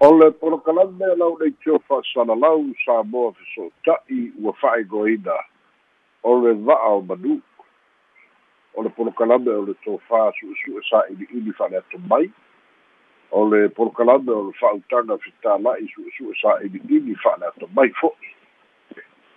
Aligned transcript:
o 0.00 0.08
le 0.18 0.30
polokalame 0.40 1.08
lau 1.20 1.36
nei 1.40 1.52
tio 1.62 1.78
fa'asalalau 1.88 2.64
sa 2.84 3.02
moa 3.02 3.32
feso'ota'i 3.38 4.20
ua 4.40 4.52
fa'aigoina 4.60 5.36
o 6.22 6.36
le 6.40 6.54
va'a 6.68 6.94
o 6.96 7.00
manu. 7.02 7.40
O 8.74 8.82
le 8.82 8.90
polokalame 8.96 9.52
o 9.52 9.66
le 9.68 9.74
tofā 9.84 10.22
su'esu'e 10.38 10.82
sa'ili'ili 10.88 11.52
fa'aleato 11.58 12.00
mai. 12.08 12.30
O 13.30 13.44
le 13.50 13.68
polokalame 13.68 14.32
o 14.32 14.48
le 14.48 14.56
fa'autaga 14.60 15.18
fetāla'i 15.24 15.88
su'esu'e 15.94 16.36
sa'ili'ili 16.42 17.16
fa'aleato 17.24 17.68
mai 17.76 17.92
fo'i 18.00 18.36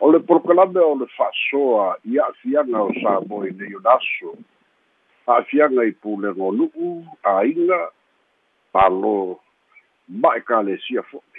o 0.03 0.11
le 0.11 0.19
polokalame 0.19 0.79
o 0.79 0.95
le 0.99 1.05
fa'asoa 1.15 1.95
i 2.11 2.17
a'afiaga 2.19 2.81
o 2.83 2.89
sa 2.99 3.19
moa 3.27 3.47
i 3.47 3.53
nei 3.55 3.75
o 3.75 3.79
naso 3.85 4.33
a'afiaga 5.27 5.85
i 5.87 5.93
pulego 6.03 6.49
nu'u 6.51 6.89
āiga 7.23 7.77
palo 8.75 9.39
ma 10.07 10.35
e 10.37 10.41
kalesia 10.41 11.03
fo'i 11.03 11.33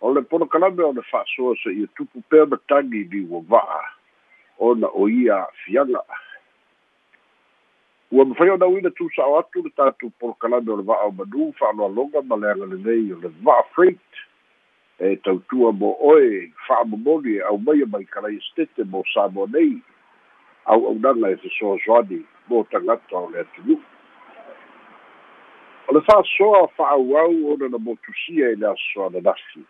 o 0.00 0.12
le 0.12 0.22
polokalame 0.22 0.82
o 0.84 0.92
le 0.92 1.02
fa'asoa 1.02 1.56
se 1.62 1.72
ia 1.72 1.86
tupu 1.96 2.22
pea 2.30 2.46
matagi 2.46 3.04
li 3.10 3.26
ua 3.30 3.40
va'a. 3.48 3.82
Ona 4.58 4.88
o 4.88 5.08
ia 5.08 5.34
a'afiaga 5.34 6.02
ua 8.12 8.24
mafai 8.24 8.50
ona 8.50 8.66
uina 8.66 8.90
tusa'o 8.90 9.38
atu 9.38 9.62
le 9.62 9.70
tatou 9.70 10.12
polokalame 10.20 10.70
o 10.70 10.76
le 10.76 10.82
va'a 10.82 11.08
o 11.08 11.12
manu 11.12 11.52
fa'aloaloga 11.58 12.22
ma 12.22 12.36
le 12.36 12.50
aga 12.50 12.66
lelei 12.66 13.12
o 13.12 13.18
le 13.20 13.32
va'a 13.42 13.64
freight. 13.74 14.12
E 14.98 15.16
tautua 15.16 15.72
mo 15.72 15.96
oe 16.00 16.52
fa'amomoli 16.68 17.36
e 17.36 17.42
aumaia 17.42 17.86
mai 17.86 18.04
kalaia 18.04 18.40
stete 18.52 18.84
mo 18.84 19.02
sa 19.12 19.28
mo 19.28 19.46
nei 19.46 19.80
au'aunaga 20.64 21.30
e 21.30 21.36
fesoasoani 21.36 22.22
mo 22.48 22.64
tagata 22.70 23.16
o 23.16 23.30
le 23.30 23.40
atunu'u 23.40 23.80
o 25.88 25.94
le 25.94 26.00
fa'asoa 26.00 26.68
fa'auau 26.76 27.52
ona 27.52 27.68
na 27.68 27.78
motusia 27.78 28.50
i 28.50 28.56
le 28.56 28.66
asosoana 28.66 29.20
nafi 29.20 29.62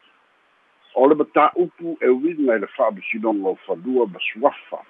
o 0.95 1.09
le 1.09 1.15
matā'upu 1.15 1.97
e 2.01 2.09
uiga 2.09 2.55
i 2.57 2.61
le 2.63 2.69
fa'amasinoga 2.77 3.49
o 3.53 3.59
fanua 3.67 4.07
ma 4.09 4.21
suafa. 4.33 4.81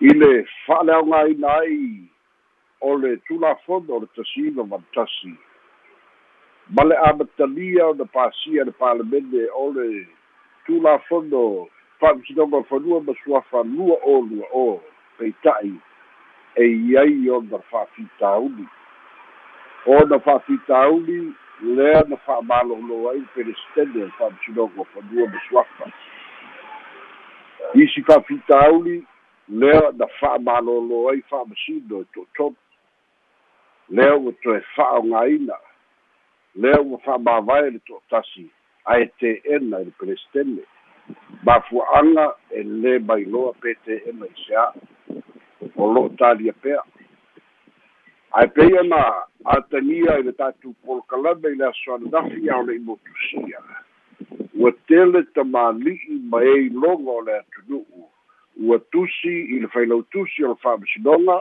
I 0.00 0.14
le 0.16 0.30
fa'aleaogāina 0.64 1.50
ai 1.60 2.08
o 2.80 2.94
le 2.96 3.16
tulafono 3.28 3.96
o 3.96 4.00
le 4.00 4.08
tasiga 4.16 4.64
manatasi 4.64 5.34
ma 6.72 6.84
le 6.88 6.96
amatalia 7.10 7.90
ona 7.92 8.04
pasia 8.04 8.64
le 8.64 8.72
palemene 8.72 9.44
o 9.52 9.68
le 9.76 10.06
tulafono 10.64 11.68
fa'amasinoga 12.00 12.56
o 12.56 12.64
fanua 12.72 13.02
ma 13.04 13.12
suafa 13.24 13.62
lua 13.62 14.00
o 14.04 14.20
lua 14.24 14.48
o 14.54 14.80
peita'i 15.18 15.76
e 16.56 16.64
iai 16.64 17.30
ona 17.30 17.60
fa'afitauli 17.70 18.64
ona 19.86 20.18
fa'afitauli 20.18 21.32
lea 21.62 22.02
na 22.08 22.16
fa'amalōlō 22.16 23.10
ai 23.10 23.22
pelestene 23.34 24.04
le 24.04 24.10
fa'amasinoga 24.18 24.80
o 24.80 24.84
fanua 24.84 25.28
ma 25.28 25.40
suafa 25.48 25.90
isi 27.74 28.02
fa'afitauli 28.02 29.04
lea 29.48 29.92
na 29.98 30.06
fa'amalōlō 30.20 31.10
ai 31.10 31.22
fa'amasino 31.30 32.00
e 32.00 32.06
to'atonu 32.14 32.56
lea 33.88 34.16
ua 34.16 34.32
toe 34.42 34.60
fa'aogāina 34.74 35.56
lea 36.54 36.80
ua 36.80 36.98
fa'amāvae 37.04 37.70
le 37.70 37.78
to'atasi 37.78 38.50
ae 38.84 39.06
te'ena 39.20 39.80
i 39.80 39.84
le 39.84 39.92
pelestene 40.00 40.62
mafua'aga 41.44 42.26
e 42.50 42.62
lē 42.62 42.98
mailoa 43.08 43.52
pete'ena 43.62 44.26
i 44.26 44.44
se 44.44 44.56
a'u 44.56 44.88
o 45.78 45.92
lo'o 45.92 46.08
talia 46.18 46.52
pea. 46.52 46.82
Ae 48.32 48.46
peia 48.46 48.82
na 48.82 49.02
atagia 49.44 50.18
i 50.18 50.22
le 50.22 50.32
tatou 50.32 50.74
polokalame 50.84 51.52
i 51.52 51.58
le 51.58 51.66
asoananafi 51.68 52.50
ao 52.50 52.62
le'i 52.62 52.78
motusia 52.78 53.62
ua 54.58 54.72
tele 54.90 55.22
tamāli'i 55.36 56.16
ma 56.30 56.40
ei 56.42 56.68
loga 56.74 57.12
o 57.14 57.20
le 57.26 57.36
atunu'u. 57.38 58.06
Ua 58.66 58.78
tusi 58.92 59.34
i 59.54 59.60
le 59.62 59.68
failau 59.70 60.02
tusi 60.10 60.44
o 60.44 60.50
le 60.52 60.58
fa'amasinoga 60.62 61.36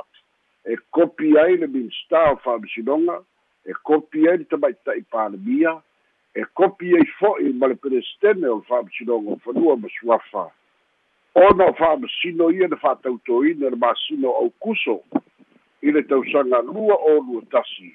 e 0.69 0.77
kopi 0.93 1.33
ai 1.41 1.57
le 1.57 1.67
minista 1.67 2.21
o 2.33 2.37
fa'amasinoga 2.43 3.17
e 3.65 3.73
kopi 3.89 4.27
ai 4.29 4.37
le 4.37 4.45
tamaita'i 4.51 5.01
palemia 5.09 5.73
e 6.37 6.45
kopi 6.53 6.93
ai 6.99 7.07
fo'i 7.17 7.53
ma 7.53 7.71
le 7.71 7.79
pelestene 7.81 8.47
o 8.53 8.59
le 8.59 8.67
fa'amasinoga 8.69 9.33
o 9.33 9.41
fanua 9.45 9.77
ma 9.81 9.89
suafa. 9.97 10.45
Ona 11.47 11.71
o 11.71 11.73
fa'amasino 11.81 12.51
ia 12.53 12.69
le 12.69 12.77
fa'atautoina 12.77 13.73
le 13.73 13.81
masino 13.81 14.35
aukuso 14.43 15.01
i 15.87 15.91
le 15.91 16.03
tausaga 16.03 16.61
lua 16.61 16.95
o 16.95 17.19
lua 17.23 17.41
tasi. 17.51 17.93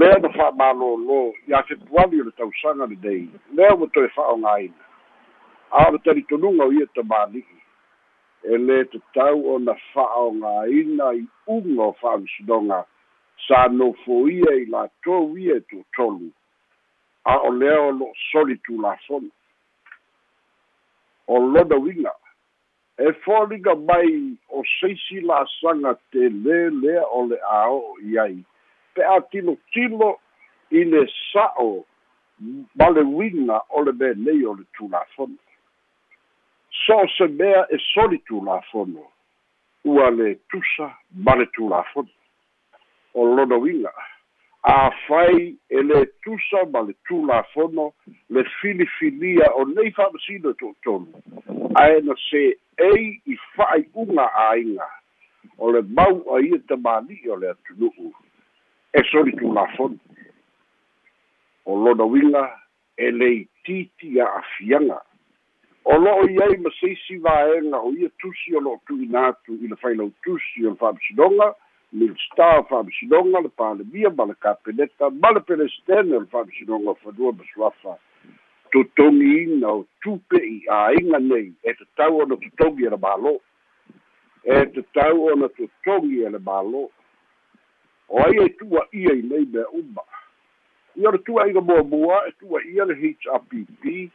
Lea 0.00 0.18
na 0.22 0.28
fa'amālōlō 0.32 1.20
ia 1.48 1.62
fepuali 1.68 2.20
o 2.20 2.24
le 2.24 2.32
tausaga 2.38 2.86
lenei 2.86 3.28
lea 3.52 3.74
ua 3.74 3.88
toe 3.92 4.08
fa'aogāina 4.16 4.86
a 5.70 5.88
o 5.88 5.92
le 5.92 5.98
talitonuga 6.04 6.64
o 6.64 6.72
ia 6.72 6.86
tamāli'i 6.96 7.58
e 8.42 8.56
lē 8.56 8.78
tatau 8.92 9.42
ona 9.56 9.74
fa'aogāina 9.92 11.10
i 11.18 11.26
uga 11.46 11.90
o 11.90 11.92
fa'amasinoga 12.00 12.80
sa 13.48 13.66
nofo 13.68 14.22
ia 14.28 14.56
i 14.62 14.64
latou 14.72 15.36
ia 15.36 15.60
e 15.60 15.66
tu'utolu 15.68 16.32
a 17.24 17.36
o 17.44 17.52
lea 17.60 17.76
o 17.82 17.92
lo'o 17.92 18.12
soli 18.30 18.56
tulafono 18.64 19.28
o 21.28 21.38
lona 21.38 21.76
uiga 21.76 22.14
e 23.00 23.12
foliga 23.24 23.74
mai 23.74 24.36
o 24.52 24.62
seisi 24.76 25.22
la'asaga 25.24 25.94
telē 26.12 26.58
lea 26.82 27.04
o 27.16 27.22
le 27.30 27.38
a'o'o 27.58 27.94
i 28.04 28.18
ai 28.24 28.34
pe 28.94 29.06
a 29.14 29.16
tilotilo 29.32 30.10
i 30.70 30.84
le 30.84 31.06
sa'o 31.32 31.70
ma 32.76 32.88
le 32.96 33.00
uiga 33.00 33.62
o 33.68 33.84
le 33.86 33.92
mea 33.92 34.12
nei 34.16 34.44
o 34.44 34.52
le 34.58 34.66
tulafono. 34.76 35.40
So 36.82 36.98
o 37.04 37.08
se 37.16 37.28
mea 37.40 37.64
e 37.72 37.78
soli 37.92 38.20
tulafono 38.28 39.08
ua 39.84 40.10
le 40.10 40.36
tusa 40.52 40.92
ma 41.24 41.36
le 41.40 41.48
tulafono. 41.56 42.12
O 43.14 43.24
lona 43.24 43.56
uiga 43.56 43.92
afai 44.60 45.56
e 45.72 45.80
lē 45.88 46.04
tusa 46.20 46.68
ma 46.68 46.84
le 46.84 46.94
tulafono 47.08 47.94
le 48.28 48.44
filifilia 48.60 49.48
o 49.56 49.64
nei 49.64 49.90
fa'amasino 49.90 50.52
e 50.52 50.54
to'atolu 50.60 51.59
ae 51.74 52.00
na 52.00 52.14
se 52.30 52.56
ei 52.78 53.20
i 53.26 53.36
fa'ai'uga 53.56 54.26
āiga 54.48 54.88
o 55.58 55.70
le 55.72 55.82
mau 55.82 56.22
a 56.34 56.40
ia 56.42 56.58
tamāli'i 56.68 57.30
o 57.30 57.36
le 57.36 57.52
atunu'u. 57.52 58.10
E 58.94 59.02
soli 59.10 59.36
tulafono 59.38 59.98
o 61.66 61.76
lona 61.84 62.04
uiga 62.04 62.42
e 62.96 63.10
lei 63.10 63.46
titi 63.64 64.20
a'afiaga 64.20 64.98
o 65.84 65.96
lo'o 65.96 66.26
i 66.28 66.36
ai 66.42 66.56
ma 66.60 66.70
seisi 66.80 67.18
vaega 67.18 67.78
o 67.78 67.92
ia 67.94 68.10
tusi 68.18 68.56
o 68.56 68.60
lo'o 68.60 68.80
tu'ina 68.86 69.28
atu 69.28 69.54
i 69.54 69.68
le 69.68 69.76
failau 69.76 70.10
tusi 70.24 70.66
o 70.66 70.70
le 70.70 70.76
fa'amasinoga 70.82 71.52
milstar 71.92 72.64
fa'amasinoga 72.68 73.40
le 73.46 73.50
palemia 73.62 74.10
ma 74.10 74.26
le 74.26 74.34
kapeneta 74.34 75.10
ma 75.10 75.30
le 75.32 75.40
pelestene 75.40 76.16
o 76.16 76.20
le 76.20 76.26
fa'amasinoga 76.26 76.94
fanua 77.04 77.32
ma 77.32 77.44
suafa 77.54 77.98
totogiina 78.72 79.68
o 79.68 79.86
tupe'i 80.02 80.60
āiga 80.70 81.20
nei. 81.22 81.50
E 81.64 81.74
tatau 81.78 82.22
ona 82.24 82.36
totogi 82.40 82.86
e 82.86 82.92
le 82.94 82.98
mālō 83.00 83.34
e 84.44 84.62
tatau 84.74 85.26
ona 85.32 85.48
totogi 85.58 86.24
e 86.24 86.32
le 86.34 86.40
mālō 86.48 86.86
o 88.10 88.22
ai 88.24 88.38
e 88.44 88.48
tu'aʻia 88.58 89.14
i 89.18 89.22
nei 89.22 89.46
mea 89.52 89.66
uma. 89.80 90.04
Ia 90.96 91.12
le 91.14 91.20
tu'a'iga 91.26 91.60
muamua 91.60 92.24
e 92.28 92.34
tu'aʻia 92.40 92.88
le 92.90 92.98
hrpp 92.98 94.10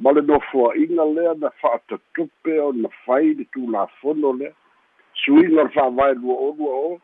ma 0.00 0.12
le 0.12 0.22
nofoaʻiga 0.22 1.06
lea 1.14 1.34
na 1.42 1.50
fa'atatupe 1.60 2.58
ona 2.68 2.88
fai 3.04 3.34
le 3.34 3.44
tulafono 3.54 4.32
lea. 4.38 4.52
Suiga 5.24 5.64
le 5.64 5.70
fa'avae 5.74 6.14
lua 6.14 6.36
o 6.38 7.00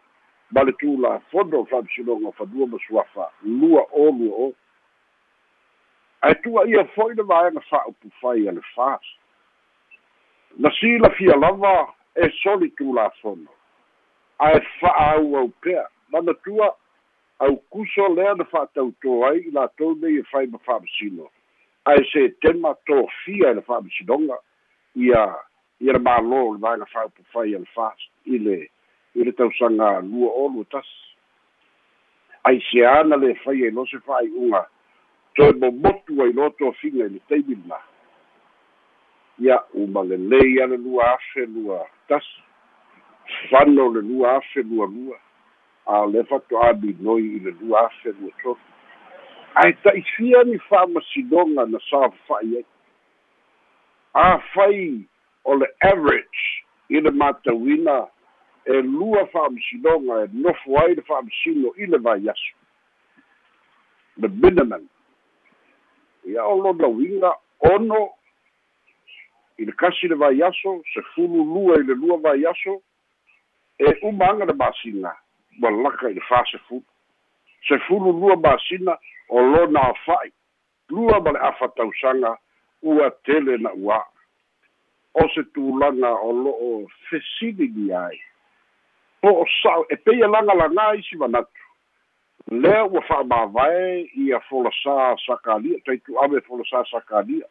ma 0.51 0.63
le 0.63 0.73
tulafono 0.79 1.63
o 1.63 1.65
fa'amasinoga 1.71 2.33
fanua 2.39 2.67
ma 2.67 2.79
suafa 2.87 3.31
lua 3.43 3.83
o 3.93 4.11
lua 4.13 4.35
o 4.47 4.53
ae 6.25 6.35
tu'aʻia 6.45 6.87
fo'i 6.95 7.15
le 7.19 7.27
vaega 7.29 7.61
fa'aupu 7.69 8.11
fai 8.21 8.49
a 8.49 8.53
le 8.57 8.63
fas 8.75 9.05
na 10.57 10.71
silafia 10.79 11.37
lava 11.37 11.75
e 12.17 12.31
soli 12.43 12.71
tulafono 12.79 13.53
ae 14.39 14.61
fa'aauau 14.81 15.49
pea. 15.61 15.85
Manatua 16.13 16.75
aukuso 17.39 18.09
lea 18.15 18.35
na 18.35 18.45
fa'atautō 18.45 19.15
ai 19.29 19.39
i 19.49 19.51
latou 19.51 19.95
nei 20.01 20.19
e 20.19 20.27
fai 20.31 20.47
ma 20.47 20.59
fa'amasino 20.67 21.31
ae 21.91 22.05
se 22.13 22.29
tema 22.41 22.75
tofia 22.87 23.51
i 23.51 23.55
le 23.55 23.63
fa'amasinoga 23.63 24.39
ia 24.95 25.25
ia 25.81 25.93
le 25.93 26.01
mālō 26.09 26.43
le 26.55 26.61
vaega 26.63 26.87
fa'aupu 26.93 27.27
fai 27.33 27.55
a 27.55 27.59
le 27.59 27.69
fas 27.75 28.07
i 28.25 28.39
le 28.39 28.61
i 29.15 29.25
le 29.25 29.33
tausaga 29.33 29.99
lua 30.01 30.31
o 30.31 30.49
lua 30.49 30.65
tasi 30.71 31.03
ai 32.45 32.63
se 32.71 32.87
ana 32.87 33.17
le 33.17 33.35
fai 33.45 33.65
ai 33.65 33.71
lose 33.71 33.99
fa'ai'uga 34.07 34.65
toe 35.35 35.53
momotu 35.53 36.23
ai 36.23 36.33
loa 36.33 36.51
tofiga 36.51 37.07
i 37.07 37.09
le 37.09 37.21
taimi 37.29 37.57
lana 37.69 37.83
ia 39.39 39.63
uma 39.75 40.05
lelei 40.05 40.63
a 40.63 40.67
le 40.67 40.77
lua 40.77 41.15
afe 41.15 41.47
lua 41.47 41.87
tasi 42.09 42.43
fano 43.51 43.89
le 43.89 44.01
lua 44.01 44.37
afe 44.37 44.63
lua 44.63 44.87
lua. 44.87 45.19
A 45.87 46.07
le 46.07 46.25
fato'aminoi 46.25 47.37
i 47.37 47.39
le 47.39 47.51
lua 47.61 47.87
afe 47.87 48.13
lua 48.21 48.31
tolu 48.43 48.61
ae 49.55 49.73
ta'ifia 49.73 50.45
ni 50.45 50.59
fa'amasinoga 50.59 51.67
na 51.67 51.79
safafa'i 51.91 52.57
ai. 52.57 52.65
Afai 54.15 55.05
o 55.45 55.55
le 55.55 55.67
average 55.81 56.65
i 56.89 57.01
le 57.01 57.11
matauina 57.11 58.07
e 58.65 58.83
lua 58.83 59.27
fa'amasinoga 59.27 60.25
e 60.25 60.29
nofo 60.33 60.79
ai 60.79 60.95
le 60.95 61.03
fa'amasino 61.03 61.75
i 61.77 61.87
le 61.87 61.99
vaiaso 61.99 62.55
the 64.21 64.29
minimum 64.29 64.89
ia 66.27 66.45
o 66.45 66.57
lona 66.63 66.89
uiga 66.89 67.35
ono 67.61 68.11
i 69.59 69.65
le 69.65 69.73
kasi 69.73 70.09
le 70.09 70.15
vaiaso 70.15 70.83
se 70.93 71.03
fulu 71.15 71.45
lua 71.45 71.79
i 71.81 71.85
le 71.85 71.95
lua 71.95 72.17
vaiaso 72.17 72.81
e 73.79 73.99
uma 74.03 74.31
aga 74.31 74.45
le 74.45 74.55
masina 74.55 75.17
ma 75.59 75.71
laka 75.71 76.11
i 76.11 76.15
le 76.15 76.21
fasefulu 76.21 76.85
se 77.69 77.79
fulu. 77.87 78.13
Lua 78.13 78.37
masina 78.37 78.99
o 79.29 79.41
lona 79.41 79.81
afa'i 79.81 80.33
lua 80.91 81.21
ma 81.21 81.33
le 81.33 81.41
ʻafatausaga 81.41 82.37
ua 82.83 83.11
tele 83.25 83.59
na 83.59 83.71
uā 83.73 84.03
o 85.15 85.29
se 85.35 85.43
tulaga 85.55 86.11
o 86.21 86.33
lo'o 86.33 86.87
fesilini 87.09 87.93
ai. 87.93 88.19
Po 89.23 89.33
o 89.43 89.45
sa'o 89.63 89.87
e 89.89 89.97
peia 89.97 90.29
lagalagā 90.29 90.99
isi 90.99 91.17
manatu 91.17 91.64
lea 92.51 92.85
ua 92.85 93.01
fa'amāvae 93.09 94.11
ia 94.21 94.41
folasā 94.49 95.17
sakalia 95.25 95.79
taitu 95.85 96.19
ave 96.21 96.43
folasā 96.49 96.85
sakalia. 96.91 97.47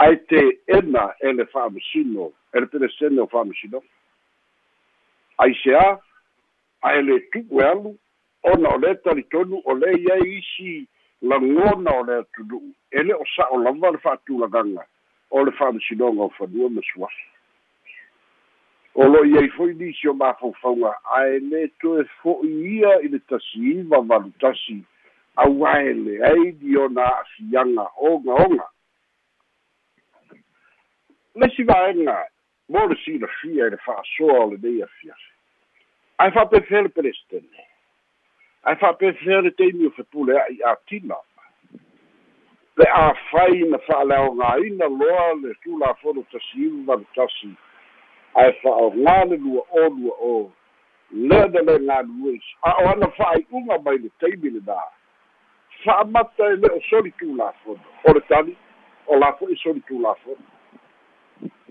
Ae 0.00 0.16
te 0.28 0.42
ena 0.68 1.10
e 1.20 1.32
le 1.32 1.46
fa'amasino 1.52 2.30
e 2.52 2.60
le 2.60 2.66
pelesene 2.66 3.20
o 3.20 3.26
fa'amasino 3.26 3.82
ai 5.40 5.56
seā 5.62 5.96
ae 6.88 7.02
le 7.02 7.20
tu'u 7.32 7.60
e 7.60 7.64
alu 7.64 7.96
ona 8.52 8.74
o 8.74 8.78
le 8.78 8.94
talitonu 9.04 9.62
o 9.64 9.74
le 9.74 9.96
iai 9.96 10.28
isi 10.38 10.86
lagona 11.22 11.96
o 12.00 12.04
le 12.04 12.20
atunu'u. 12.20 12.72
E 12.92 13.02
le 13.02 13.14
o 13.14 13.24
sa'o 13.36 13.62
lava 13.64 13.90
le 13.90 13.98
fa'atulagaga 14.04 14.84
o 15.30 15.44
le 15.44 15.52
fa'amasinoga 15.56 16.28
o 16.28 16.32
fanua 16.36 16.68
ma 16.68 16.84
suafi 16.92 17.28
o 18.94 19.08
lo 19.08 19.24
iai 19.24 19.48
foi 19.48 19.74
nisi 19.74 20.08
o 20.08 20.14
mafaufauga 20.14 20.94
ae 21.16 21.38
lē 21.38 21.68
toe 21.80 22.04
fo'i 22.22 22.50
ia 22.78 22.96
i 23.04 23.08
le 23.08 23.18
tasiiva 23.18 24.00
valutasi 24.00 24.82
auae 25.36 25.92
leai 25.92 26.76
ona 26.76 27.04
a'afiaga 27.06 27.86
ogaoga 27.96 28.66
lesi 31.34 31.62
vaega 31.62 32.18
mo 32.68 32.86
le 32.86 32.96
silafia 33.04 33.66
i 33.66 33.70
le 33.70 33.76
fa'asoa 33.86 34.38
o 34.44 34.50
lenei 34.50 34.82
afiafi 34.82 35.32
ae 36.18 36.30
fa'apefea 36.30 36.82
le 36.82 36.88
pelestene 36.88 37.66
ae 38.62 38.76
fa'apefea 38.76 39.40
le 39.40 39.50
teimi 39.50 39.86
o 39.86 39.90
fepulea'i 39.90 40.62
atila 40.72 41.22
le 42.76 42.86
āfai 43.06 43.70
na 43.70 43.78
fa'aleaogāina 43.86 44.86
loa 44.98 45.34
le 45.42 45.54
tulafono 45.62 46.26
tasiiva 46.32 46.86
valutasi 46.92 47.54
ae 48.38 48.52
fa'aogā 48.62 49.18
le 49.30 49.36
lua 49.36 49.62
o 49.70 49.88
lua 49.88 50.14
o 50.30 50.52
lea 51.10 51.48
na 51.48 51.60
le 51.66 51.78
galua 51.86 52.32
isi 52.32 52.54
a 52.62 52.70
o 52.82 52.88
ana 52.88 53.08
fa'ai'uga 53.18 53.78
mai 53.84 53.98
le 53.98 54.10
taimi 54.20 54.50
lenā 54.56 54.78
fa'amata 55.84 56.52
e 56.52 56.56
le 56.56 56.68
o 56.76 56.80
soli 56.88 57.10
tulafono 57.18 57.82
o 58.04 58.12
le 58.14 58.20
tali 58.28 58.56
o 59.06 59.18
la 59.18 59.32
fo'i 59.38 59.56
soli 59.62 59.80
tulafono 59.80 60.44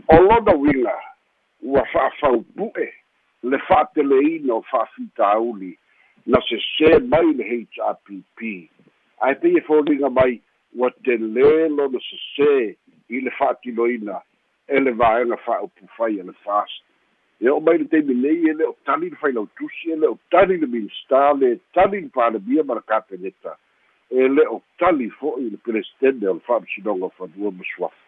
o 0.07 0.21
lona 0.21 0.55
uiga 0.55 0.95
ua 1.61 1.85
fa'afaupu'e 1.93 2.89
le 3.43 3.57
fa'ateleina 3.67 4.53
o 4.53 4.61
fa'afitauli 4.71 5.77
na 6.25 6.39
sesē 6.49 6.99
mai 7.07 7.33
le 7.39 7.43
hrpp 7.51 8.51
ae 9.23 9.35
peia 9.35 9.61
foliga 9.67 10.09
mai 10.09 10.41
ua 10.75 10.91
telē 11.07 11.69
lona 11.77 11.99
sesē 12.09 12.75
i 13.09 13.21
le 13.21 13.31
fa'atiloina 13.39 14.19
e 14.69 14.79
le 14.79 14.91
vaega 14.91 15.37
fa'aupufai 15.37 16.19
a 16.19 16.23
le 16.23 16.33
fast 16.43 16.83
e 17.41 17.49
o 17.49 17.59
mai 17.59 17.77
le 17.77 17.87
taimi 17.87 18.13
nei 18.13 18.49
e 18.49 18.53
le 18.53 18.65
o 18.65 18.75
tali 18.83 19.09
le 19.09 19.15
failautusi 19.15 19.91
e 19.91 19.95
le 19.95 20.07
o 20.07 20.17
tali 20.29 20.59
le 20.59 20.67
minista 20.67 21.33
le 21.33 21.59
tali 21.73 22.01
le 22.01 22.09
palemia 22.09 22.63
ma 22.63 22.75
le 22.75 22.83
kapeneta 22.85 23.57
e 24.09 24.27
le 24.27 24.45
o 24.45 24.61
tali 24.77 25.09
fo'i 25.09 25.49
le 25.49 25.57
pelestene 25.57 26.27
o 26.27 26.33
le 26.33 26.39
fa'amasinoga 26.45 27.09
fanua 27.17 27.51
ma 27.51 27.63
suafa 27.73 28.03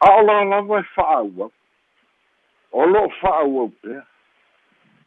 a 0.00 0.16
o 0.18 0.22
lalava 0.22 0.80
e 0.80 0.82
fa'aauau 0.94 1.52
o 2.72 2.86
lo'o 2.86 3.08
fa'aauau 3.20 3.72
pea 3.80 4.04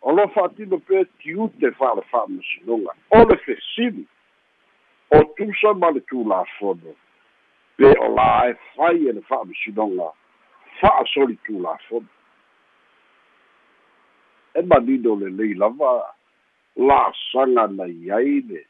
o 0.02 0.12
lo'o 0.12 0.28
fa'atino 0.28 0.78
pea 0.88 1.06
tiute 1.20 1.72
fa'a 1.78 1.96
le 1.96 2.04
fa'amasinoga 2.10 2.98
o 3.10 3.24
le 3.30 3.38
fesili 3.46 4.08
o 5.10 5.24
tusa 5.38 5.74
ma 5.74 5.92
le 5.92 6.02
tulafono 6.02 6.96
pe 7.76 7.94
o 8.00 8.14
la 8.16 8.50
e 8.50 8.58
fai 8.74 9.08
e 9.08 9.14
le 9.14 9.22
fa'amasinoga 9.22 10.14
fa'asoli 10.80 11.38
tulafono 11.44 12.08
e 14.54 14.62
manino 14.62 15.16
lelei 15.16 15.54
lava 15.56 16.14
la'asaga 16.76 17.68
nai 17.68 18.10
ai 18.12 18.42
le 18.48 18.62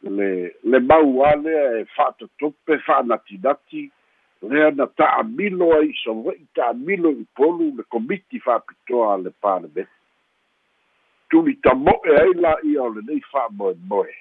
le 0.00 0.56
le 0.62 0.78
mau 0.80 1.22
a 1.22 1.34
lea 1.36 1.78
e 1.78 1.84
fa'atatope 1.84 2.78
fa'anatinati 2.78 3.90
lea 4.40 4.70
na 4.70 4.86
ta'amilo 4.86 5.76
ai 5.78 5.92
sove'i 6.02 6.46
ta'amilo 6.54 7.10
i 7.10 7.26
polu 7.34 7.74
le 7.76 7.84
komiti 7.88 8.40
fa'apitoa 8.40 9.16
le 9.18 9.30
palemene 9.40 9.88
tuli 11.28 11.54
tamo'e 11.60 12.16
ai 12.20 12.34
la 12.34 12.56
o 12.82 12.88
lenei 12.88 13.20
fa'amoemoe 13.30 14.14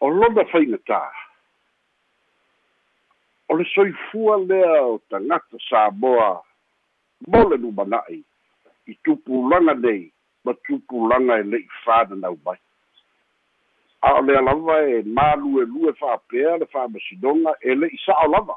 o 0.00 0.08
lona 0.08 0.44
faigatā 0.52 1.00
o 3.48 3.56
le 3.56 3.64
soifua 3.74 4.36
lea 4.36 4.82
o 4.82 4.98
tagata 5.10 5.58
samoa 5.68 6.42
mo 7.26 7.48
le 7.48 7.56
lumana'i 7.56 8.24
i 8.86 8.94
tupulaga 9.04 9.74
nei 9.74 10.12
ma 10.44 10.54
tupulaga 10.64 11.38
e 11.38 11.42
le'i 11.42 11.68
fananau 11.84 12.38
mai. 12.44 12.58
A 14.02 14.18
o 14.18 14.22
lea 14.22 14.42
lava 14.42 14.82
e 14.88 15.02
maluelue 15.02 15.92
fa'apea 16.00 16.56
le 16.58 16.66
fa'amasinoga 16.66 17.54
e 17.60 17.74
le'i 17.74 17.98
sa'o 18.04 18.28
lava. 18.30 18.56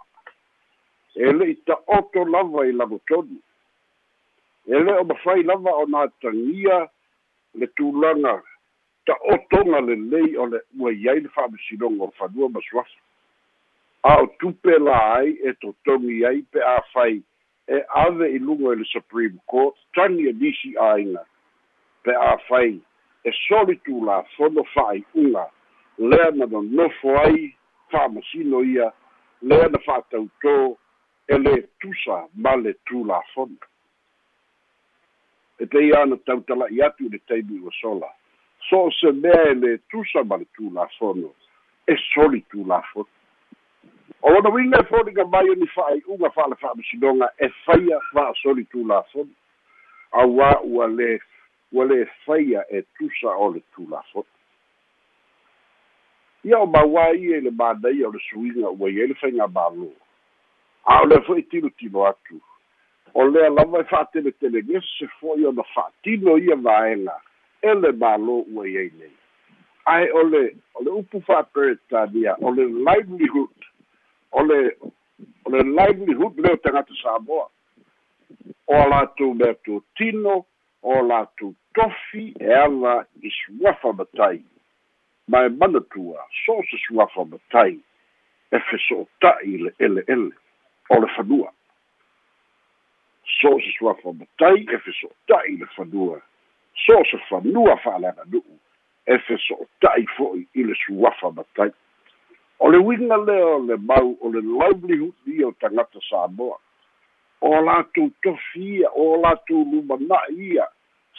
E 1.16 1.34
le'i 1.34 1.56
ta'oto 1.66 2.26
lava 2.26 2.66
i 2.66 2.72
lagotonu 2.72 3.38
e 4.70 4.80
le 4.84 4.94
o 5.02 5.04
mafai 5.04 5.44
lava 5.44 5.72
ona 5.82 6.08
tagia 6.22 6.90
le 7.54 7.68
tulaga 7.76 8.42
ta'otoga 9.06 9.82
lelei 9.82 10.38
o 10.38 10.46
le 10.46 10.60
ua 10.80 10.92
iai 10.94 11.20
le 11.20 11.30
fa'amasinoga 11.30 12.04
o 12.04 12.12
fanua 12.18 12.50
ma 12.50 12.62
suafa 12.62 13.09
a 14.02 14.22
o 14.22 14.28
tupe 14.40 14.78
la 14.80 15.00
ai 15.16 15.38
e 15.44 15.54
totogi 15.62 16.26
ai 16.26 16.42
pe 16.52 16.60
a 16.60 16.82
fai. 16.94 17.22
E 17.68 17.84
ave 17.88 18.30
i 18.30 18.40
luga 18.40 18.74
i 18.74 18.78
le 18.78 18.86
supreme 18.86 19.38
court 19.46 19.78
tani 19.94 20.28
e 20.28 20.34
nisi 20.34 20.76
aiga 20.76 21.26
pe 22.04 22.14
a 22.14 22.38
fai. 22.48 22.82
E 23.22 23.32
soli 23.48 23.80
tulafono 23.84 24.64
fa'ai'uga 24.74 25.50
lea 25.98 26.32
na 26.32 26.46
nonofo 26.46 27.18
ai 27.20 27.56
fa'amasino 27.92 28.64
ia. 28.64 28.94
Lea 29.42 29.68
na 29.68 29.80
fa'atautō 29.80 30.78
e 31.30 31.38
lē 31.38 31.56
tusa 31.80 32.26
ma 32.34 32.56
le 32.58 32.74
tulafono 32.90 33.58
e 35.62 35.66
peia 35.66 36.02
ana 36.02 36.18
tautala'i 36.26 36.82
atu 36.82 37.06
i 37.06 37.10
le 37.14 37.20
taimi 37.30 37.60
ua 37.60 37.72
sola 37.82 38.10
so 38.70 38.88
o 38.88 38.92
se 38.98 39.12
mea 39.14 39.44
e 39.52 39.56
lē 39.62 39.76
tusa 39.94 40.24
ma 40.26 40.40
le 40.42 40.48
tulafono 40.58 41.30
e 41.86 41.96
soli 42.14 42.42
tulafono 42.50 43.19
o 44.22 44.32
lona 44.34 44.50
uiga 44.50 44.80
e 44.80 44.84
foliga 44.84 45.26
mai 45.26 45.50
o 45.50 45.56
ni 45.56 45.68
fa'ai'uga 45.68 46.30
fa'ale 46.30 46.56
fa'amasinoga 46.56 47.30
e 47.38 47.50
faia 47.66 48.00
fa'asoli 48.14 48.66
tulafono 48.66 49.32
auā 50.12 50.50
ua 50.64 50.88
lē 50.88 51.20
ua 51.72 51.86
lē 51.86 52.04
faia 52.26 52.66
e 52.70 52.82
tusa 52.98 53.36
o 53.38 53.54
le 53.54 53.62
tulafono 53.76 54.28
ia 56.44 56.60
o 56.60 56.68
mauā 56.68 57.14
ia 57.16 57.38
i 57.38 57.42
le 57.48 57.52
manaia 57.52 58.08
o 58.08 58.12
le 58.12 58.20
suiga 58.30 58.70
ua 58.70 58.90
iai 58.92 59.08
le 59.08 59.16
faiga 59.22 59.48
mālō 59.48 59.90
a 60.86 61.02
o 61.04 61.08
lea 61.08 61.24
fo'i 61.28 61.44
tilotilo 61.52 62.06
atu 62.08 62.42
o 63.14 63.28
lea 63.28 63.50
lava 63.50 63.84
e 63.84 63.90
fa'ateletelegese 63.94 65.08
fo'i 65.20 65.46
ona 65.46 65.64
fa'atino 65.74 66.38
ia 66.38 66.56
vaega 66.56 67.16
e 67.62 67.74
le 67.74 67.96
mālō 68.04 68.38
ua 68.52 68.68
iai 68.68 68.92
nei 69.00 69.16
ae 69.96 70.12
o 70.12 70.24
le 70.28 70.44
o 70.76 70.84
le 70.84 70.92
upu 71.02 71.24
fa'aperetania 71.28 72.36
o 72.42 72.52
le 72.52 72.68
livelihood 72.68 73.69
o 74.32 74.44
le 74.44 74.78
o 75.46 75.50
le 75.50 75.64
livelihood 75.64 76.40
leo 76.40 76.58
tagata 76.58 76.94
samoa. 77.02 77.50
O 78.68 78.76
latou 78.90 79.34
mea 79.34 79.56
tino 79.96 80.46
o 80.82 81.02
latou 81.02 81.56
tofi 81.74 82.34
e 82.40 82.54
ala 82.54 83.06
i 83.22 83.30
suafa 83.32 83.94
matai. 83.94 84.44
Ma 85.28 85.46
e 85.46 85.50
manatua 85.50 86.26
so 86.46 86.62
se 86.70 86.78
suafa 86.88 87.26
matai 87.26 87.80
e 88.52 88.60
feso'ota'i 88.60 89.58
le 89.58 89.74
ele 89.80 90.04
ele 90.08 90.34
o 90.90 91.00
le 91.00 91.08
fanua 91.16 91.54
so 93.42 93.60
se 93.60 93.72
suafa 93.78 94.14
matai 94.14 94.66
e 94.66 94.78
feso'ota'i 94.78 95.58
le 95.58 95.66
fanua 95.76 96.22
so 96.86 97.04
se 97.12 97.18
fanua 97.30 97.78
fa'aleaganu'u 97.84 98.58
e 99.06 99.18
feso'ota'i 99.28 100.06
fo'i 100.18 100.48
i 100.56 100.64
le 100.64 100.76
suafa 100.86 101.32
matai 101.32 101.72
o 102.60 102.70
le 102.70 102.78
uiga 102.78 103.18
lea 103.18 103.46
o 103.46 103.60
le 103.60 103.78
mau 103.78 104.18
o 104.22 104.32
le 104.32 104.42
livelihood 104.42 105.16
ia 105.26 105.48
o 105.48 105.52
tagata 105.52 106.00
samoa. 106.10 106.58
O 107.42 107.62
latou 107.62 108.12
tofi 108.24 108.80
ia 108.80 108.90
o 108.94 109.22
latou 109.22 109.64
lumana'i 109.72 110.54
ia 110.54 110.68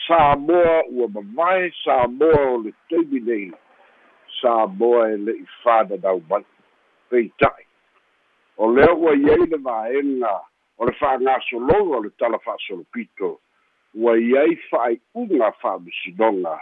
samoa 0.07 0.85
ua 0.91 1.09
mavae 1.09 1.73
samoa 1.85 2.47
o 2.51 2.63
le 2.63 2.75
taimi 2.89 3.21
nei. 3.21 3.53
Samoa 4.41 5.11
e 5.11 5.17
le'i 5.17 5.47
fananau 5.63 6.23
mai 6.29 6.45
peita'i 7.11 7.65
o 8.61 8.73
lea 8.75 8.93
ua 8.95 9.17
iai 9.17 9.47
le 9.51 9.57
vaega 9.57 10.33
o 10.79 10.87
le 10.87 10.93
fa'agasologa 10.93 11.97
o 11.97 12.03
le 12.05 12.11
tala 12.19 12.39
fa'asolopito 12.39 13.41
ua 13.95 14.19
iai 14.19 14.57
fa'ai'uga 14.69 15.53
fa'amasinoga 15.61 16.55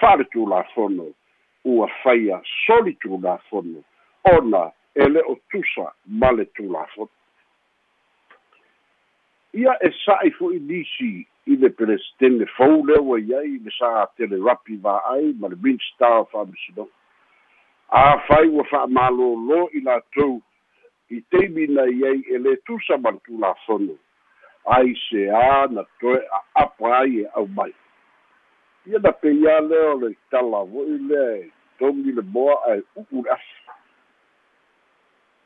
fa'ale 0.00 0.24
tulafono 0.32 1.06
ua 1.64 1.88
faia 2.02 2.40
soli 2.66 2.94
tulafono 2.94 3.84
ona 4.30 4.70
e 4.94 5.08
le 5.08 5.20
o 5.26 5.36
tusa 5.50 5.92
ma 6.06 6.30
le 6.32 6.44
tulafono 6.54 7.10
ia 9.52 9.76
e 9.80 9.90
sa'i 10.04 10.30
fo'i 10.38 10.58
nisi 10.60 11.26
i 11.46 11.56
le 11.56 11.68
pelestene 11.70 12.46
fou 12.56 12.86
lea 12.86 13.00
ua 13.00 13.18
iai 13.20 13.58
le 13.64 13.70
sa 13.78 14.06
telerapi 14.16 14.76
va'ai 14.84 15.34
ma 15.40 15.48
le 15.48 15.56
minstar 15.62 16.24
fa'amasinoga 16.32 16.92
afai 17.92 18.48
ua 18.48 18.64
fa'amālōlō 18.70 19.60
i 19.76 19.82
latou 19.84 20.40
i 21.12 21.20
teimi 21.30 21.66
na 21.68 21.84
iai 21.84 22.22
e 22.24 22.38
lē 22.40 22.56
tusa 22.64 22.96
ma 22.96 23.12
le 23.12 23.20
tulafono 23.26 23.98
ai 24.76 24.94
se 25.08 25.28
a 25.28 25.66
na 25.68 25.84
toe 26.00 26.20
a'apa 26.38 26.92
ai 27.00 27.18
e 27.20 27.26
ʻau 27.34 27.48
mai. 27.56 27.72
Ia 28.86 28.98
na 28.98 29.12
peia 29.12 29.60
lea 29.60 29.90
o 29.92 29.98
le 29.98 30.14
tala 30.30 30.62
fo'i 30.72 30.98
lea 31.10 31.36
e 31.42 31.50
togi 31.78 32.12
le 32.16 32.22
moa 32.22 32.54
ae 32.70 32.80
u'u 32.96 33.22
le 33.22 33.30
afi 33.30 33.61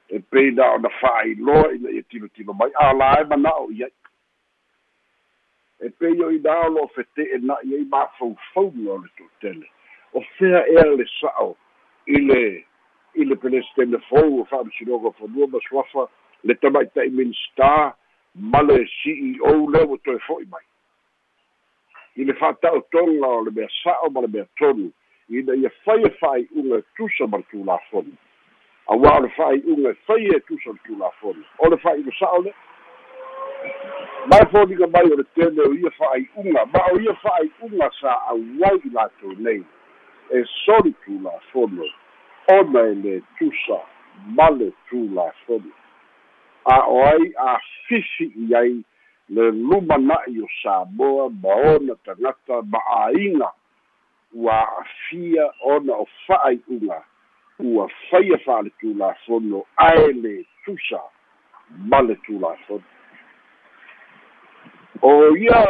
e 0.09 0.19
pei 0.19 0.51
na 0.51 0.73
ona 0.73 0.91
fa'ailoa 1.01 1.75
ina 1.75 1.91
ia 1.91 2.03
tilotilo 2.03 2.53
mai. 2.53 2.71
Ala 2.75 3.21
e 3.21 3.25
mana'o 3.25 3.71
i 3.73 3.85
ai. 3.85 3.95
E 5.81 5.91
pei 5.91 6.21
o 6.23 6.31
ina 6.31 6.61
o 6.67 6.69
lo'o 6.69 6.89
fete'e 6.95 7.39
na'i 7.43 7.75
ai 7.75 7.85
mafaufauga 7.85 8.93
o 8.93 8.99
le 9.03 9.11
to'atele 9.19 9.67
o 10.13 10.23
fea 10.39 10.63
ea 10.69 10.85
le 10.97 11.05
sa'o 11.21 11.57
i 12.07 12.21
le 12.21 12.65
i 13.15 13.25
le 13.25 13.37
pelestene 13.37 13.99
fou 14.09 14.41
o 14.41 14.45
fa'amasinoga 14.45 15.11
fonua 15.19 15.49
ma 15.53 15.61
suafa 15.69 16.07
le 16.45 16.55
tamaita'i 16.55 17.11
minista 17.11 17.97
ma 18.35 18.63
le 18.63 18.85
ceo 19.03 19.53
lea 19.73 19.85
ua 19.85 19.99
toe 20.05 20.19
fo'i 20.27 20.47
mai. 20.47 20.65
I 22.17 22.25
le 22.25 22.35
fa'ata'otoga 22.35 23.27
o 23.27 23.43
le 23.45 23.51
mea 23.51 23.69
sa'o 23.83 24.11
ma 24.11 24.23
le 24.25 24.31
mea 24.33 24.47
tonu 24.57 24.93
ina 25.29 25.57
ia 25.57 25.71
faia 25.85 26.11
fa'ai'uga 26.21 26.79
e 26.79 26.85
tusa 26.97 27.27
ma 27.27 27.43
le 27.43 27.45
tulafoni 27.51 28.15
auā 28.87 29.17
o 29.19 29.21
le 29.25 29.29
fa'ai'uga 29.37 29.91
e 29.91 29.99
faia 30.07 30.37
e 30.37 30.41
tusa 30.47 30.71
le 30.71 30.81
tulafoni 30.87 31.45
o 31.59 31.71
le 31.71 31.77
fa'ai'uga 31.77 32.39
le 32.45 32.53
mae 34.31 34.47
foliga 34.53 34.87
mai 34.87 35.11
o 35.13 35.17
le 35.17 35.25
tele 35.35 35.63
o 35.63 35.73
ia 35.75 35.91
fa'ai'uga 35.99 36.67
ma 36.75 36.83
o 36.93 37.01
ia 37.01 37.15
fa'ai'uga 37.23 37.91
sa 38.01 38.15
auai 38.33 38.79
i 38.85 38.91
latou 38.95 39.35
nei. 39.39 39.63
E 40.31 40.43
soli 40.65 40.93
tulafono 41.05 41.87
ona 42.55 42.81
e 42.91 42.95
lē 43.03 43.15
tusa 43.39 43.81
ma 44.39 44.51
le 44.51 44.73
tulafono 44.89 45.73
a 46.65 46.79
o 46.91 47.03
ai 47.07 47.33
afifi 47.49 48.31
i 48.45 48.55
ai 48.55 48.73
le 49.29 49.51
lumana'i 49.51 50.41
o 50.43 50.49
samoa 50.63 51.29
ma 51.43 51.55
ona 51.75 51.95
tagata 52.05 52.63
ma'āiga 52.63 53.51
ua 54.35 54.59
a'afia 54.63 55.51
ona 55.75 56.03
o 56.03 56.09
fa'ai'uga 56.27 57.03
ua 57.59 57.89
faia 58.11 58.39
fa'aletulafono 58.45 59.65
ae 59.77 60.13
lē 60.13 60.45
tusa 60.65 61.01
ma 61.91 62.01
le 62.03 62.17
tulafono 62.27 62.85
o 65.03 65.37
ia 65.37 65.63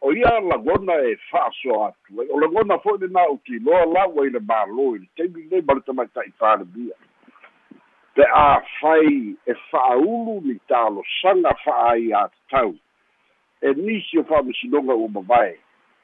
o 0.00 0.12
ia 0.12 0.40
lagona 0.40 0.94
e 1.06 1.16
fa'asoa 1.30 1.88
atu. 1.88 2.20
Ai 2.20 2.28
o 2.28 2.40
lagona 2.40 2.78
fo'i 2.82 2.98
lenā 3.04 3.26
utiloa 3.30 3.84
lau 3.86 4.22
ai 4.22 4.30
le 4.34 4.40
mālō 4.40 4.86
i 4.96 4.98
le 4.98 5.08
taimi 5.16 5.46
nei 5.50 5.62
ma 5.62 5.76
le 5.78 5.84
tamaita'i 5.86 6.32
palemia 6.38 6.96
pe 8.14 8.24
āfai 8.36 9.36
e 9.46 9.54
fa'aulu 9.70 10.40
ni 10.44 10.58
talosaga 10.68 11.54
fa'ai 11.64 12.10
atatau 12.12 12.74
e 13.62 13.74
nisi 13.78 14.18
o 14.18 14.24
fa'amasinoga 14.28 14.94
ua 14.94 15.08
mavae 15.08 15.54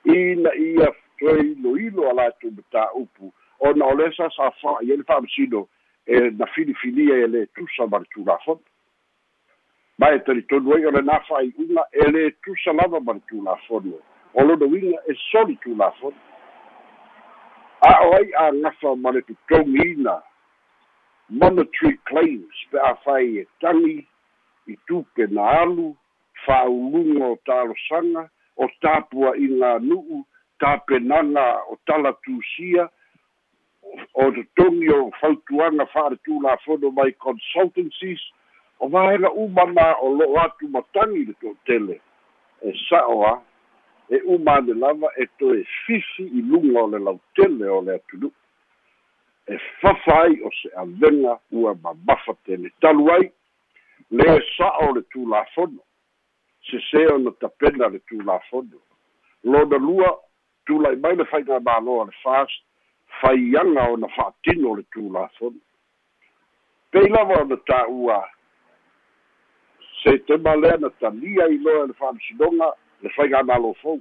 ina 0.05 0.55
ia 0.55 0.93
toe 1.19 1.41
iloilo 1.41 2.09
a 2.11 2.15
latou 2.15 2.55
matā'upu 2.55 3.33
ona 3.59 3.87
o 3.87 3.95
le 3.95 4.13
sa 4.17 4.31
sa 4.31 4.51
fa'i 4.61 4.91
ai 4.91 4.97
le 4.97 5.05
fa'amasino 5.05 5.69
e 6.07 6.31
na 6.31 6.47
filifilia 6.47 7.17
e 7.25 7.27
lē 7.27 7.47
tusa 7.55 7.87
ma 7.87 7.99
le 7.99 8.07
tulafono 8.15 8.63
ma 9.99 10.13
e 10.15 10.19
talitonu 10.27 10.75
ai 10.77 10.87
o 10.87 10.91
lenā 10.95 11.19
fa'ai'uga 11.29 11.85
e 11.93 12.11
lē 12.15 12.23
tusa 12.43 12.73
lava 12.73 13.01
ma 13.01 13.13
le 13.13 13.23
tulafono 13.29 13.99
o 14.35 14.45
lona 14.45 14.67
uiga 14.67 15.03
e 15.07 15.15
soli 15.31 15.57
tulafono 15.63 16.17
a 17.81 17.93
o 18.07 18.15
ai 18.15 18.33
agafa 18.47 18.95
ma 18.97 19.11
le 19.11 19.23
totogiina 19.23 20.23
monetary 21.29 21.99
claims 22.05 22.57
pe 22.71 22.79
afai 22.79 23.39
e 23.39 23.47
tagi 23.61 24.07
i 24.67 24.77
tupe 24.87 25.27
na 25.31 25.45
alu 25.61 25.97
fa'auluga 26.47 27.25
o 27.27 27.37
talosaga 27.45 28.31
o 28.57 28.69
tapua'iga 28.83 29.79
nu'u 29.79 30.25
tapenaga 30.59 31.63
o 31.71 31.77
tala 31.87 32.13
tusia 32.25 32.89
o 34.15 34.31
totogi 34.33 34.91
o 34.91 35.11
fautuaga 35.21 35.87
fa'aletulafono 35.87 36.91
mai 36.91 37.13
consultancies 37.13 38.21
o 38.81 38.89
vaega 38.89 39.31
uma 39.31 39.65
na 39.73 39.97
o 40.01 40.15
lo'o 40.15 40.41
atu 40.41 40.69
matagi 40.69 41.25
le 41.25 41.35
to'atele 41.41 42.01
e 42.63 42.73
sa'o 42.89 43.25
a 43.27 43.43
e 44.11 44.23
uma 44.25 44.57
ane 44.59 44.75
lava 44.75 45.09
e 45.17 45.27
toe 45.39 45.65
fifi 45.87 46.25
i 46.39 46.43
luga 46.43 46.83
o 46.83 46.89
le 46.89 46.99
lautele 46.99 47.69
o 47.69 47.81
le 47.81 47.95
atunu'u 47.95 48.33
e 49.49 49.59
fafa 49.81 50.23
ai 50.23 50.41
o 50.43 50.51
se 50.53 50.69
avega 50.77 51.41
ua 51.53 51.75
mamafa 51.75 52.35
tele. 52.45 52.71
Talu 52.81 53.11
ai 53.13 53.33
le 54.11 54.41
sa'o 54.57 54.93
le 54.95 55.03
tulafono 55.13 55.83
sesē 56.69 57.07
ona 57.15 57.31
tapena 57.41 57.89
le 57.89 58.01
tulafono 58.09 58.81
lona 59.45 59.79
lua 59.79 60.11
tula'i 60.67 60.97
mai 60.97 61.17
le 61.17 61.25
faiga 61.25 61.61
māloa 61.61 62.05
le 62.09 62.15
fast 62.23 62.68
faiaga 63.21 63.89
ona 63.93 64.09
fa'atino 64.09 64.77
le 64.77 64.83
tulafono 64.93 65.61
pei 66.91 67.09
lava 67.09 67.43
ona 67.43 67.57
tā'ua 67.69 68.21
se 70.03 70.19
tema 70.19 70.57
lea 70.57 70.77
na 70.77 70.91
talia 71.01 71.49
iloa 71.49 71.87
le 71.87 71.95
fa'amasinoga 71.95 72.73
le 73.03 73.09
faiga 73.17 73.43
malo 73.43 73.75
fou 73.83 74.01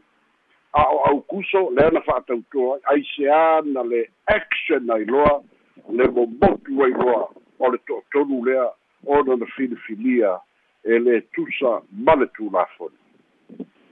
a 0.73 0.83
o 0.93 0.97
aukuso 1.09 1.69
lea 1.75 1.89
na 1.91 2.01
fa'atautua 2.01 2.79
ai 2.83 3.01
aiseā 3.01 3.61
na 3.65 3.83
le 3.83 4.05
action 4.25 4.91
ai 4.91 5.05
loa 5.05 5.41
le 5.89 6.07
momotu 6.07 6.83
ai 6.83 6.91
loa 6.91 7.27
o 7.59 7.71
le 7.71 7.77
to'atonu 7.87 8.45
lea 8.45 8.69
ona 9.05 9.35
na 9.35 9.45
filifilia 9.45 10.37
e 10.83 10.99
lē 10.99 11.21
tusa 11.33 11.81
ma 11.91 12.15
le 12.15 12.27
tulafoni 12.27 12.97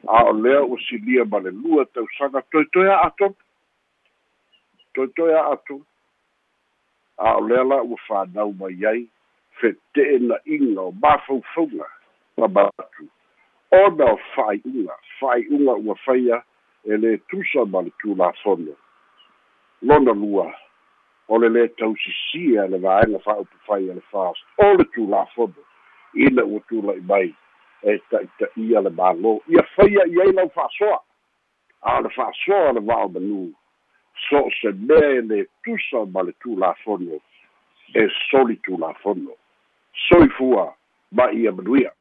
a 0.07 0.24
o 0.29 0.34
lea 0.34 0.63
ua 0.63 0.77
silia 0.89 1.25
ma 1.25 1.39
le 1.39 1.51
lua 1.51 1.86
tausaga 1.86 2.41
toetoe 2.51 2.89
a'a 2.89 3.10
tonu 3.17 3.36
toetoe 4.95 5.33
a'a 5.41 5.57
tonu 5.67 5.85
a 7.17 7.37
o 7.37 7.47
lea 7.47 7.63
la 7.63 7.83
ua 7.83 7.97
fanau 8.07 8.53
mai 8.59 8.85
ai 8.85 9.07
fete'ena'iga 9.59 10.81
o 10.81 10.91
mafaufauga 10.91 11.87
mamatu 12.37 13.07
ona 13.71 14.05
o 14.13 14.17
fa'ai'uga 14.35 14.95
fa'ai'uga 15.19 15.73
ua 15.85 15.95
faia 16.05 16.43
e 16.83 16.97
lē 16.97 17.17
tusa 17.29 17.65
ma 17.65 17.81
le 17.81 17.91
tulafono 17.99 18.75
lona 19.81 20.13
lua 20.13 20.47
o 21.27 21.39
le 21.39 21.49
lē 21.49 21.67
tausisia 21.77 22.67
le 22.67 22.77
vaega 22.77 23.19
fa'aupu 23.19 23.57
faia 23.67 23.93
le 23.93 24.03
fast 24.11 24.43
o 24.57 24.73
le 24.73 24.85
tulafono 24.93 25.61
ina 26.13 26.43
ua 26.43 26.59
tula'i 26.67 27.01
mai 27.01 27.33
e 27.83 27.97
ta'ita'ia 28.09 28.81
le 28.81 28.89
mālō 28.89 29.39
ia 29.47 29.63
faia 29.75 30.03
i 30.07 30.21
ai 30.21 30.31
lau 30.31 30.49
fa'asoa 30.49 30.99
a 31.81 32.01
le 32.01 32.09
fa'asoa 32.09 32.73
le 32.73 32.81
va'o 32.81 33.07
manū 33.15 33.53
so 34.29 34.38
o 34.48 34.50
se 34.62 34.72
mea 34.72 35.10
e 35.19 35.22
lē 35.22 35.39
tusa 35.63 36.05
ma 36.13 36.22
le 36.24 36.34
tulafono 36.41 37.19
e 37.93 38.07
soli 38.29 38.55
tulafono 38.63 39.34
soifua 40.07 40.74
ma 41.12 41.31
ia 41.31 41.51
manuia 41.51 41.91